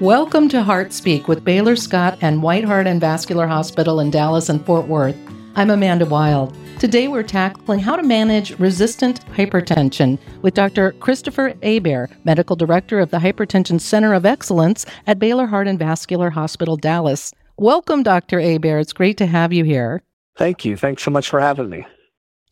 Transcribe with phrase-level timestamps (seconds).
[0.00, 4.48] Welcome to Heart Speak with Baylor Scott and White Heart and Vascular Hospital in Dallas
[4.48, 5.16] and Fort Worth.
[5.56, 6.56] I'm Amanda Wild.
[6.78, 10.92] Today we're tackling how to manage resistant hypertension with Dr.
[10.92, 16.30] Christopher Hebert, Medical Director of the Hypertension Center of Excellence at Baylor Heart and Vascular
[16.30, 17.34] Hospital, Dallas.
[17.56, 18.38] Welcome, Dr.
[18.38, 18.82] Hebert.
[18.82, 20.04] It's great to have you here.
[20.36, 20.76] Thank you.
[20.76, 21.84] Thanks so much for having me.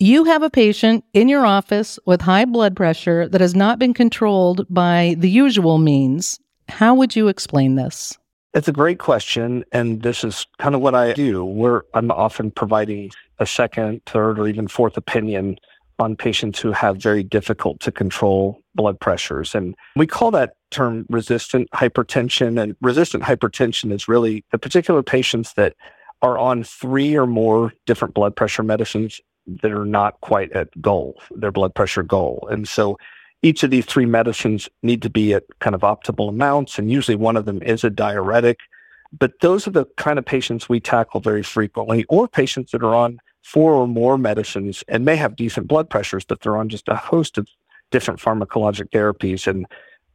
[0.01, 3.95] You have a patient in your office with high blood pressure that has not been
[3.95, 6.41] controlled by the usual means.
[6.69, 8.17] How would you explain this?
[8.55, 9.65] It's a great question.
[9.73, 11.45] And this is kind of what I do.
[11.45, 15.59] Where I'm often providing a second, third, or even fourth opinion
[15.99, 19.55] on patients who have very difficult to control blood pressures.
[19.55, 22.61] And we call that term resistant hypertension.
[22.61, 25.75] And resistant hypertension is really the particular patients that
[26.23, 29.21] are on three or more different blood pressure medicines
[29.63, 32.49] that are not quite at goal, their blood pressure goal.
[32.51, 32.99] And so
[33.47, 37.17] each of these three medicines need to be at kind of optimal amounts, and usually
[37.17, 38.59] one of them is a diuretic.
[39.17, 42.95] But those are the kind of patients we tackle very frequently, or patients that are
[42.95, 46.89] on four or more medicines and may have decent blood pressures, but they're on just
[46.89, 47.47] a host of
[47.93, 49.65] different pharmacologic therapies and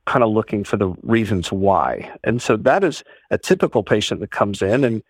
[0.05, 2.11] kind of looking for the reasons why.
[2.25, 5.01] And so that is a typical patient that comes in and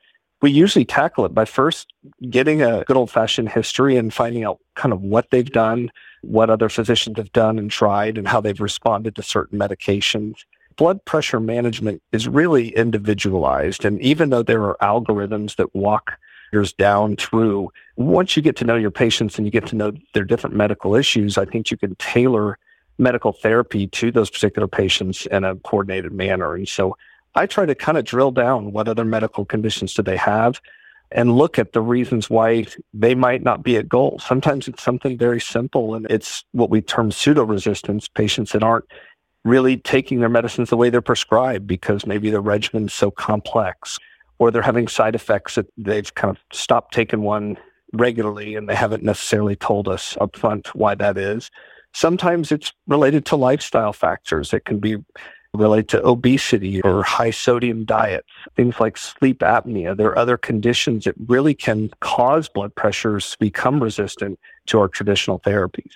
[0.41, 1.93] we usually tackle it by first
[2.29, 6.49] getting a good old fashioned history and finding out kind of what they've done, what
[6.49, 10.45] other physicians have done and tried, and how they've responded to certain medications.
[10.77, 13.85] Blood pressure management is really individualized.
[13.85, 16.17] And even though there are algorithms that walk
[16.51, 19.91] yours down through, once you get to know your patients and you get to know
[20.13, 22.57] their different medical issues, I think you can tailor
[22.97, 26.55] medical therapy to those particular patients in a coordinated manner.
[26.55, 26.97] And so
[27.35, 30.61] I try to kind of drill down what other medical conditions do they have
[31.11, 34.19] and look at the reasons why they might not be at goal.
[34.19, 38.85] Sometimes it's something very simple and it's what we term pseudo resistance, patients that aren't
[39.43, 43.97] really taking their medicines the way they're prescribed because maybe the regimen is so complex
[44.39, 47.57] or they're having side effects that they've kind of stopped taking one
[47.93, 51.51] regularly and they haven't necessarily told us upfront why that is.
[51.93, 54.53] Sometimes it's related to lifestyle factors.
[54.53, 54.97] It can be
[55.53, 59.95] relate to obesity or high sodium diets, things like sleep apnea.
[59.95, 64.87] There are other conditions that really can cause blood pressures to become resistant to our
[64.87, 65.91] traditional therapies.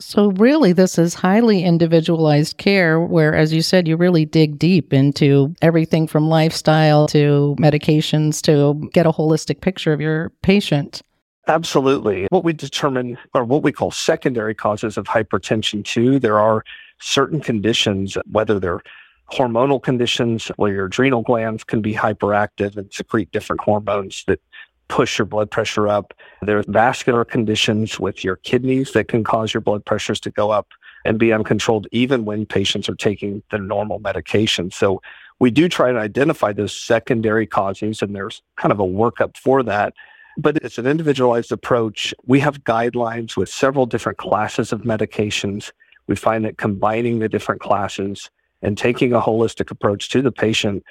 [0.00, 4.92] So, really, this is highly individualized care where, as you said, you really dig deep
[4.92, 11.02] into everything from lifestyle to medications to get a holistic picture of your patient.
[11.48, 12.28] Absolutely.
[12.30, 16.20] What we determine are what we call secondary causes of hypertension, too.
[16.20, 16.62] There are
[17.00, 18.82] certain conditions, whether they're
[19.32, 24.40] hormonal conditions where your adrenal glands can be hyperactive and secrete different hormones that
[24.88, 26.14] push your blood pressure up.
[26.42, 30.68] There's vascular conditions with your kidneys that can cause your blood pressures to go up
[31.04, 34.70] and be uncontrolled even when patients are taking the normal medication.
[34.70, 35.02] So
[35.38, 39.62] we do try to identify those secondary causes and there's kind of a workup for
[39.62, 39.94] that.
[40.38, 42.14] But it's an individualized approach.
[42.24, 45.72] We have guidelines with several different classes of medications
[46.08, 48.30] we find that combining the different classes
[48.62, 50.82] and taking a holistic approach to the patient,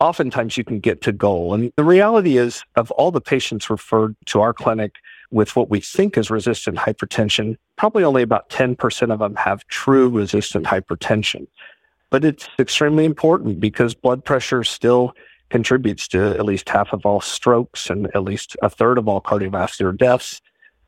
[0.00, 1.54] oftentimes you can get to goal.
[1.54, 4.96] And the reality is, of all the patients referred to our clinic
[5.30, 10.08] with what we think is resistant hypertension, probably only about 10% of them have true
[10.08, 11.46] resistant hypertension.
[12.10, 15.14] But it's extremely important because blood pressure still
[15.50, 19.20] contributes to at least half of all strokes and at least a third of all
[19.20, 20.40] cardiovascular deaths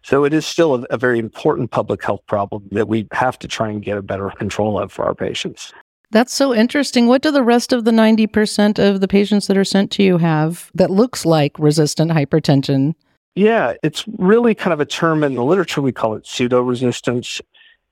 [0.07, 3.49] so it is still a, a, very important public health problem that we have to
[3.49, 5.73] try and get a better control of for our patients.
[6.13, 7.09] That's so interesting.
[7.09, 10.19] What do the rest of the 90% of the patients that are sent to you
[10.19, 12.95] have that looks like resistant hypertension?
[13.35, 15.83] Yeah, it's really kind of a term in the literature.
[15.83, 17.41] We call it pseudo resistance.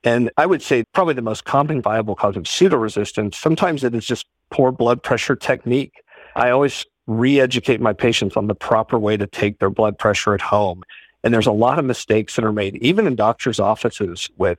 [0.04, 3.36] And I would say probably the most common viable cause of pseudo resistance.
[3.36, 5.94] Sometimes it is just poor blood pressure technique.
[6.36, 10.32] I always re educate my patients on the proper way to take their blood pressure
[10.32, 10.84] at home.
[11.24, 14.58] And there's a lot of mistakes that are made, even in doctors' offices with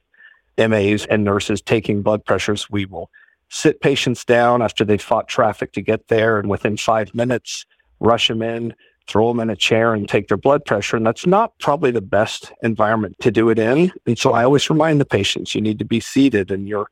[0.58, 2.70] MAs and nurses taking blood pressures.
[2.70, 3.10] We will
[3.50, 7.66] sit patients down after they've fought traffic to get there, and within five minutes,
[8.00, 8.74] rush them in,
[9.08, 10.98] throw them in a chair, and take their blood pressure.
[10.98, 13.92] And that's not probably the best environment to do it in.
[14.08, 16.90] And so I always remind the patients you need to be seated and your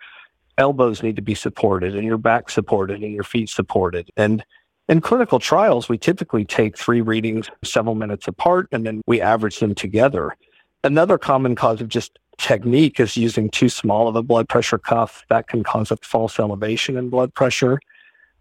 [0.59, 4.11] elbows need to be supported and your back supported and your feet supported.
[4.15, 4.45] And
[4.89, 9.59] in clinical trials, we typically take three readings several minutes apart and then we average
[9.59, 10.35] them together.
[10.83, 15.23] Another common cause of just technique is using too small of a blood pressure cuff.
[15.29, 17.79] That can cause a false elevation in blood pressure.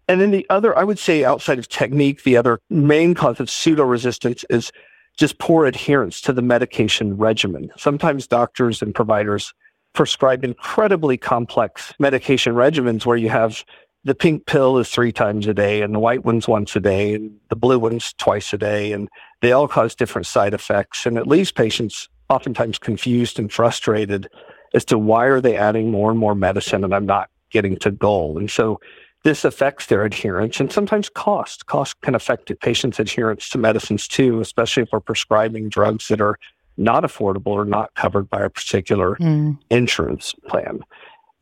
[0.09, 3.49] And then the other, I would say outside of technique, the other main cause of
[3.49, 4.71] pseudo resistance is
[5.17, 7.71] just poor adherence to the medication regimen.
[7.77, 9.53] Sometimes doctors and providers
[9.93, 13.63] prescribe incredibly complex medication regimens where you have
[14.05, 17.13] the pink pill is three times a day and the white one's once a day
[17.13, 18.91] and the blue one's twice a day.
[18.91, 19.09] And
[19.41, 21.05] they all cause different side effects.
[21.05, 24.29] And it leaves patients oftentimes confused and frustrated
[24.73, 27.91] as to why are they adding more and more medicine and I'm not getting to
[27.91, 28.37] goal.
[28.37, 28.81] And so
[29.23, 31.67] this affects their adherence and sometimes cost.
[31.67, 36.19] Cost can affect a patient's adherence to medicines too, especially if we're prescribing drugs that
[36.19, 36.37] are
[36.75, 39.57] not affordable or not covered by a particular mm.
[39.69, 40.81] insurance plan.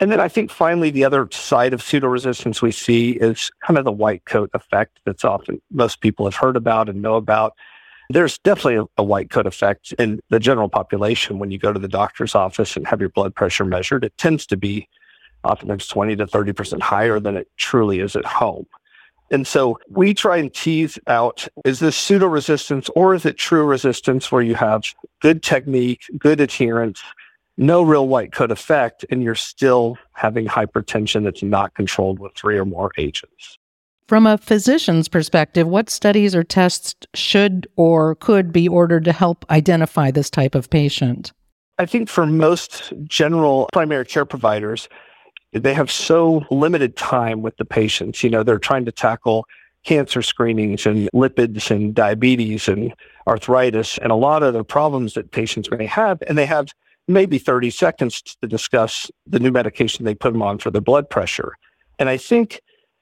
[0.02, 3.78] And then I think finally, the other side of pseudo resistance we see is kind
[3.78, 7.54] of the white coat effect that's often most people have heard about and know about.
[8.10, 11.80] There's definitely a, a, white coat effect in the general population when you go to
[11.80, 14.04] the doctor's office and have your blood pressure measured.
[14.04, 14.90] It tends to be
[15.44, 18.66] oftentimes 20 to 30% higher than it truly is at home.
[19.30, 23.66] And so we try and tease out is this pseudo resistance or is it true
[23.66, 24.84] resistance where you have
[25.22, 27.02] good technique, good adherence,
[27.58, 32.58] no real white coat effect, and you're still having hypertension that's not controlled with three
[32.58, 33.58] or more agents.
[34.08, 39.46] From a physician's perspective, what studies or tests should or could be ordered to help
[39.50, 41.32] identify this type of patient?
[41.78, 44.90] I think for most general primary care providers,
[45.54, 48.24] they have so limited time with the patients.
[48.24, 49.48] You know, they're trying to tackle
[49.84, 52.94] cancer screenings and lipids and diabetes and
[53.28, 56.22] arthritis and a lot of the problems that patients may have.
[56.28, 56.68] And they have
[57.08, 61.10] maybe 30 seconds to discuss the new medication they put them on for their blood
[61.10, 61.54] pressure.
[62.00, 62.62] And I think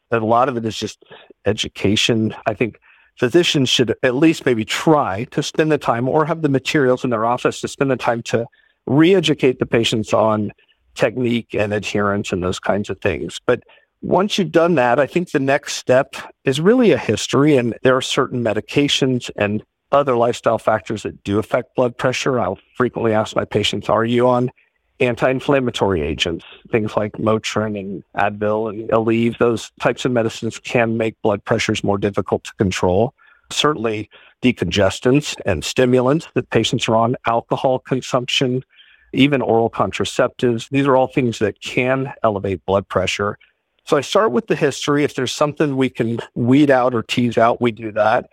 [0.10, 1.04] that a lot of it is just
[1.46, 2.34] education.
[2.46, 2.80] I think
[3.18, 7.10] physicians should at least maybe try to spend the time or have the materials in
[7.10, 8.46] their office to spend the time to
[8.88, 10.52] re educate the patients on
[10.96, 13.40] technique and adherence and those kinds of things.
[13.46, 13.64] But
[14.02, 17.58] once you've done that, I think the next step is really a history.
[17.58, 22.40] And there are certain medications and other lifestyle factors that do affect blood pressure.
[22.40, 24.52] I'll frequently ask my patients, are you on
[25.00, 26.46] anti-inflammatory agents?
[26.72, 31.84] Things like Motrin and Advil and Aleve, those types of medicines can make blood pressures
[31.84, 33.14] more difficult to control.
[33.52, 34.10] Certainly
[34.44, 38.64] decongestants and stimulants that patients are on, alcohol consumption,
[39.12, 40.70] even oral contraceptives.
[40.70, 43.38] These are all things that can elevate blood pressure.
[43.86, 45.04] So I start with the history.
[45.04, 48.30] If there's something we can weed out or tease out, we do that.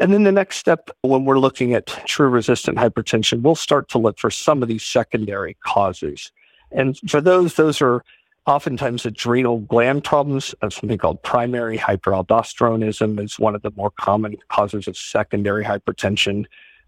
[0.00, 3.98] And then the next step, when we're looking at true resistant hypertension, we'll start to
[3.98, 6.30] look for some of these secondary causes.
[6.70, 8.04] And for those, those are
[8.46, 14.36] oftentimes adrenal gland problems, uh, something called primary hyperaldosteronism is one of the more common
[14.48, 16.46] causes of secondary hypertension.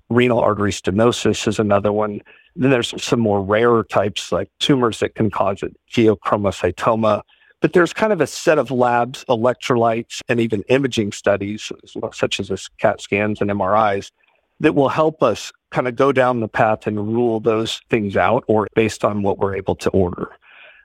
[0.08, 2.22] Renal artery stenosis is another one.
[2.56, 7.22] Then there's some more rare types like tumors that can cause it, pheochromocytoma,
[7.60, 11.70] but there's kind of a set of labs, electrolytes, and even imaging studies,
[12.12, 14.10] such as CAT scans and MRIs,
[14.60, 18.44] that will help us kind of go down the path and rule those things out
[18.48, 20.36] or based on what we're able to order.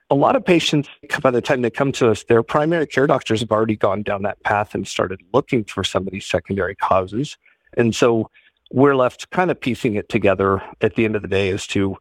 [0.08, 0.88] A lot of patients,
[1.20, 4.22] by the time they come to us, their primary care doctors have already gone down
[4.22, 7.36] that path and started looking for some of these secondary causes.
[7.76, 8.30] And so
[8.70, 11.96] we're left kind of piecing it together at the end of the day as to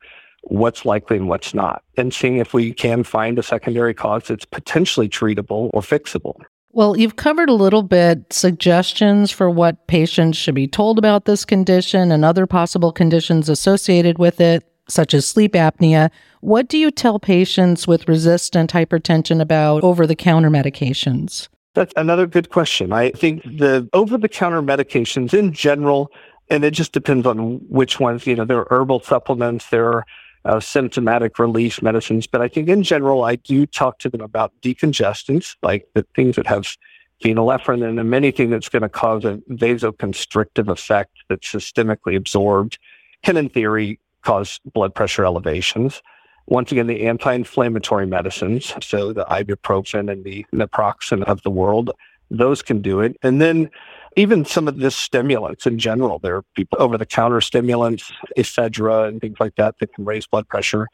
[0.45, 4.45] what's likely and what's not, and seeing if we can find a secondary cause that's
[4.45, 6.35] potentially treatable or fixable.
[6.71, 11.45] Well, you've covered a little bit suggestions for what patients should be told about this
[11.45, 16.11] condition and other possible conditions associated with it, such as sleep apnea.
[16.41, 21.47] What do you tell patients with resistant hypertension about over the counter medications?
[21.75, 22.91] That's another good question.
[22.91, 26.11] I think the over the counter medications in general,
[26.49, 30.05] and it just depends on which ones, you know, there are herbal supplements, there are
[30.45, 32.27] uh, symptomatic relief medicines.
[32.27, 36.35] But I think in general, I do talk to them about decongestants, like the things
[36.35, 36.77] that have
[37.23, 42.77] phenylephrine and anything that's going to cause a vasoconstrictive effect that's systemically absorbed
[43.23, 46.01] can, in theory, cause blood pressure elevations.
[46.47, 51.89] Once again, the anti-inflammatory medicines, so the ibuprofen and the naproxen of the world,
[52.29, 53.17] those can do it.
[53.23, 53.71] And then
[54.15, 56.19] even some of the stimulants in general.
[56.19, 60.27] There are people over the counter stimulants, ephedra and things like that that can raise
[60.27, 60.87] blood pressure.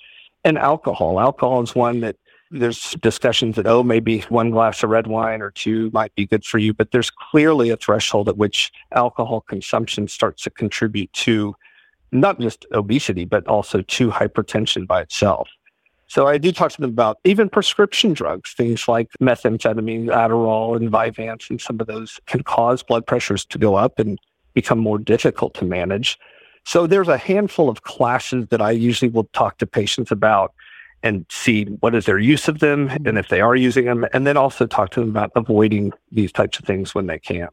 [0.44, 1.20] And alcohol.
[1.20, 2.16] Alcohol is one that
[2.50, 6.44] there's discussions that, oh, maybe one glass of red wine or two might be good
[6.44, 11.56] for you, but there's clearly a threshold at which alcohol consumption starts to contribute to
[12.12, 15.48] not just obesity, but also to hypertension by itself.
[16.12, 20.92] So I do talk to them about even prescription drugs, things like methamphetamine, Adderall, and
[20.92, 24.20] Vyvanse, and some of those can cause blood pressures to go up and
[24.54, 26.20] become more difficult to manage.
[26.66, 30.54] So there's a handful of classes that I usually will talk to patients about
[31.02, 33.08] and see what is their use of them mm-hmm.
[33.08, 36.34] and if they are using them, and then also talk to them about avoiding these
[36.34, 37.48] types of things when they can.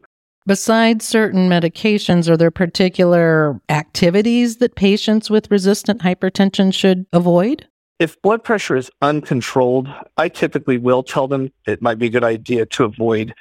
[0.48, 7.68] Besides certain medications, are there particular activities that patients with resistant hypertension should avoid?
[7.98, 12.22] If blood pressure is uncontrolled, I typically will tell them it might be a good
[12.22, 13.34] idea to avoid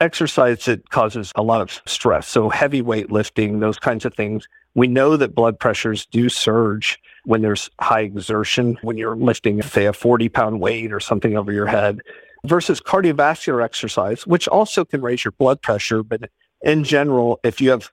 [0.00, 2.26] exercise that causes a lot of stress.
[2.26, 4.48] So, heavy weight lifting, those kinds of things.
[4.74, 9.84] We know that blood pressures do surge when there's high exertion, when you're lifting, say,
[9.84, 12.00] a 40 pound weight or something over your head,
[12.46, 16.02] versus cardiovascular exercise, which also can raise your blood pressure.
[16.02, 16.30] But
[16.62, 17.90] in general, if you have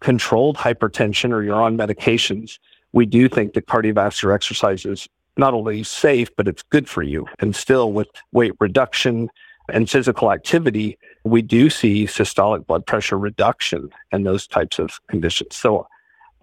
[0.00, 2.60] controlled hypertension or you're on medications,
[2.92, 7.26] we do think that cardiovascular exercise is not only safe, but it's good for you.
[7.38, 9.28] And still, with weight reduction
[9.68, 15.56] and physical activity, we do see systolic blood pressure reduction and those types of conditions.
[15.56, 15.86] So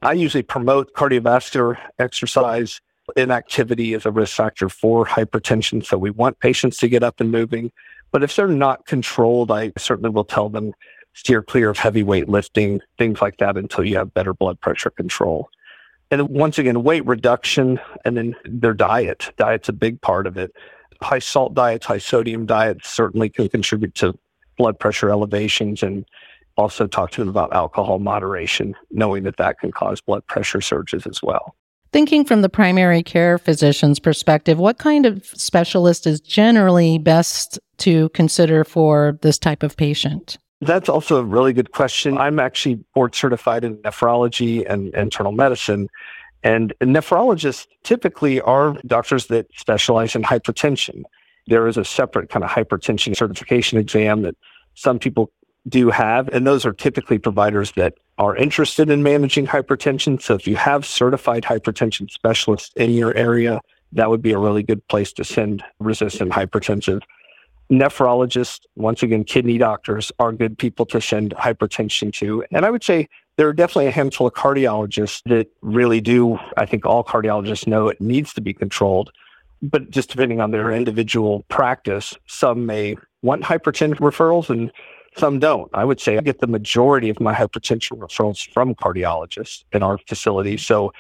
[0.02, 2.82] I usually promote cardiovascular exercise.
[3.16, 5.86] Inactivity is a risk factor for hypertension.
[5.86, 7.72] So we want patients to get up and moving.
[8.12, 10.74] But if they're not controlled, I certainly will tell them
[11.14, 14.90] steer clear of heavy weight lifting, things like that until you have better blood pressure
[14.90, 15.50] control.
[16.12, 19.32] And once again, weight reduction and then their diet.
[19.38, 20.54] Diet's a big part of it.
[21.02, 24.18] High salt diets, high sodium diets certainly can contribute to
[24.58, 26.06] blood pressure elevations and
[26.56, 31.08] also talk to them about alcohol moderation, knowing that that can cause blood pressure surges
[31.08, 31.56] as well.
[31.92, 38.10] Thinking from the primary care physician's perspective, what kind of specialist is generally best to
[38.10, 40.38] consider for this type of patient?
[40.66, 42.18] That's also a really good question.
[42.18, 45.90] I'm actually board certified in nephrology and internal medicine.
[46.44, 51.04] And nephrologists typically are doctors that specialize in hypertension.
[51.48, 54.36] There is a separate kind of hypertension certification exam that
[54.76, 55.32] some people
[55.68, 60.22] do have, and those are typically providers that are interested in managing hypertension.
[60.22, 63.62] So if you have certified hypertension specialists in your area,
[63.94, 67.02] that would be a really good place to send resistant hypertensive
[67.80, 72.44] nephrologists, once again, kidney doctors are good people to send hypertension to.
[72.52, 76.38] And I would say there are definitely a handful of cardiologists that really do.
[76.58, 79.12] I think all cardiologists know it needs to be controlled,
[79.62, 84.72] but just depending on their individual practice, some may want hypertension referrals and
[85.18, 85.70] some don't.
[85.74, 89.98] I would say I get the majority of my hypertension referrals from cardiologists in our
[89.98, 90.58] facility.
[90.58, 90.92] So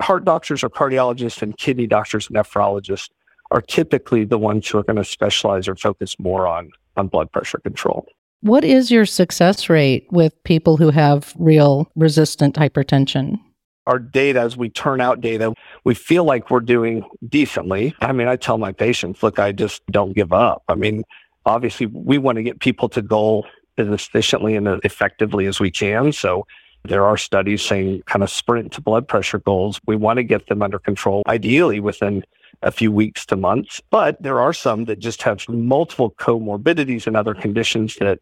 [0.00, 3.10] heart doctors or cardiologists and kidney doctors nephrologists
[3.50, 7.30] are typically the ones who are going to specialize or focus more on on blood
[7.32, 8.06] pressure control.
[8.40, 13.38] What is your success rate with people who have real resistant hypertension?
[13.86, 17.94] Our data, as we turn out data, we feel like we're doing decently.
[18.00, 20.62] I mean, I tell my patients, look, I just don't give up.
[20.68, 21.04] I mean,
[21.46, 23.46] obviously, we want to get people to goal
[23.78, 26.12] as efficiently and effectively as we can.
[26.12, 26.46] So
[26.84, 29.80] there are studies saying kind of sprint to blood pressure goals.
[29.86, 32.24] We want to get them under control, ideally within
[32.62, 33.80] a few weeks to months.
[33.90, 38.20] But there are some that just have multiple comorbidities and other conditions that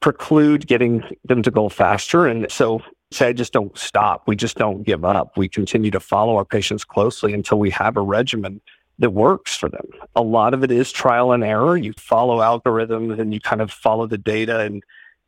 [0.00, 2.26] preclude getting them to go faster.
[2.26, 4.24] And so say I just don't stop.
[4.26, 5.36] We just don't give up.
[5.36, 8.60] We continue to follow our patients closely until we have a regimen
[8.98, 9.86] that works for them.
[10.16, 11.76] A lot of it is trial and error.
[11.76, 14.82] You follow algorithms and you kind of follow the data and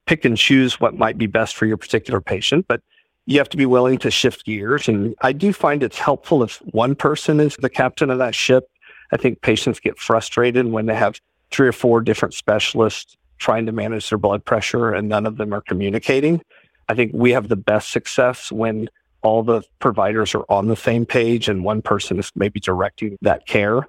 [0.06, 2.66] pick and choose what might be best for your particular patient.
[2.68, 2.82] But
[3.26, 4.88] you have to be willing to shift gears.
[4.88, 8.68] And I do find it's helpful if one person is the captain of that ship.
[9.12, 13.72] I think patients get frustrated when they have three or four different specialists trying to
[13.72, 16.42] manage their blood pressure and none of them are communicating.
[16.88, 18.88] I think we have the best success when
[19.22, 23.46] all the providers are on the same page and one person is maybe directing that
[23.46, 23.88] care.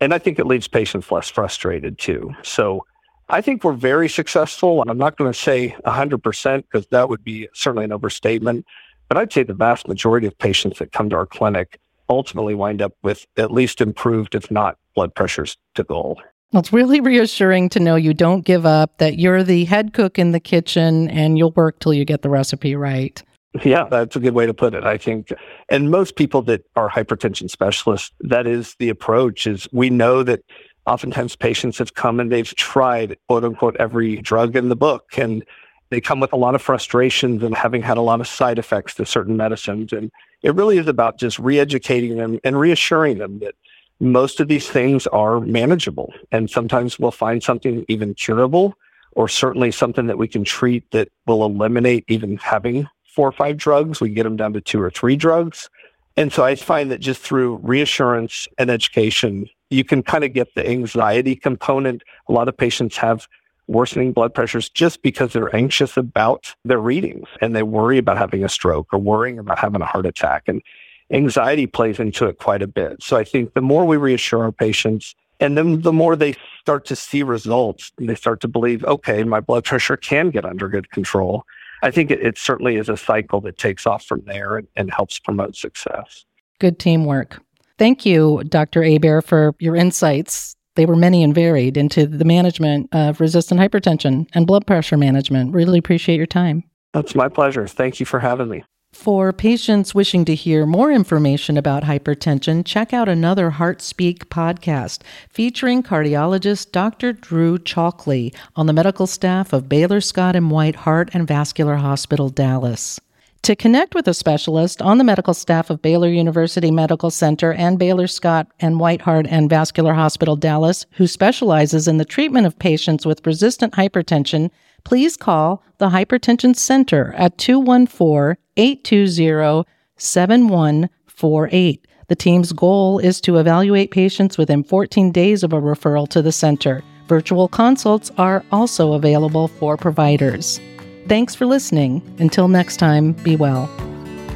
[0.00, 2.34] And I think it leaves patients less frustrated too.
[2.42, 2.84] So
[3.28, 4.80] I think we're very successful.
[4.80, 8.66] And I'm not going to say 100% because that would be certainly an overstatement,
[9.08, 11.78] but I'd say the vast majority of patients that come to our clinic
[12.08, 16.20] ultimately wind up with at least improved, if not blood pressures to goal.
[16.52, 20.18] Well, it's really reassuring to know you don't give up, that you're the head cook
[20.18, 23.22] in the kitchen and you'll work till you get the recipe right.
[23.64, 25.32] Yeah, that's a good way to put it, I think.
[25.68, 30.40] And most people that are hypertension specialists, that is the approach is we know that
[30.86, 35.44] oftentimes patients have come and they've tried quote unquote every drug in the book and
[35.90, 38.94] they come with a lot of frustrations and having had a lot of side effects
[38.94, 39.92] to certain medicines.
[39.92, 40.10] And
[40.42, 43.54] it really is about just re-educating them and reassuring them that
[44.00, 46.12] most of these things are manageable.
[46.32, 48.74] And sometimes we'll find something even curable
[49.12, 53.56] or certainly something that we can treat that will eliminate even having four or five
[53.56, 54.00] drugs.
[54.00, 55.70] We get them down to two or three drugs.
[56.16, 60.54] And so I find that just through reassurance and education, you can kind of get
[60.54, 62.02] the anxiety component.
[62.28, 63.26] A lot of patients have
[63.66, 68.44] worsening blood pressures just because they're anxious about their readings and they worry about having
[68.44, 70.44] a stroke or worrying about having a heart attack.
[70.46, 70.62] And
[71.10, 73.02] anxiety plays into it quite a bit.
[73.02, 76.84] So I think the more we reassure our patients and then the more they start
[76.86, 80.90] to see results, they start to believe, okay, my blood pressure can get under good
[80.90, 81.44] control.
[81.82, 84.92] I think it, it certainly is a cycle that takes off from there and, and
[84.92, 86.24] helps promote success.
[86.60, 87.40] Good teamwork.
[87.78, 88.82] Thank you, Dr.
[88.82, 90.54] Hebert, for your insights.
[90.76, 95.54] They were many and varied into the management of resistant hypertension and blood pressure management.
[95.54, 96.64] Really appreciate your time.
[96.92, 97.66] That's my pleasure.
[97.66, 98.64] Thank you for having me.
[98.94, 105.00] For patients wishing to hear more information about hypertension, check out another Heart Speak podcast
[105.28, 107.12] featuring cardiologist Dr.
[107.12, 112.30] Drew Chalkley on the medical staff of Baylor Scott and White Heart and Vascular Hospital,
[112.30, 113.00] Dallas.
[113.44, 117.78] To connect with a specialist on the medical staff of Baylor University Medical Center and
[117.78, 122.58] Baylor Scott and White Heart and Vascular Hospital, Dallas, who specializes in the treatment of
[122.58, 124.50] patients with resistant hypertension,
[124.84, 131.86] please call the Hypertension Center at 214 820 7148.
[132.08, 136.32] The team's goal is to evaluate patients within 14 days of a referral to the
[136.32, 136.82] center.
[137.08, 140.58] Virtual consults are also available for providers.
[141.06, 142.02] Thanks for listening.
[142.18, 143.66] Until next time, be well.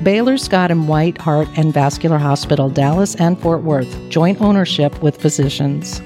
[0.03, 5.17] Baylor Scott and White Heart and Vascular Hospital, Dallas and Fort Worth, joint ownership with
[5.17, 6.01] physicians.